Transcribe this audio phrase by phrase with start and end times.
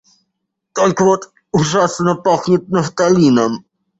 [0.73, 3.65] Только вот ужасно пахнет нафталином.